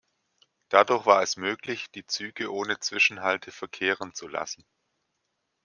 [0.69, 4.65] Dadurch war es möglich, die Züge ohne Zwischenhalte verkehren zu lassen.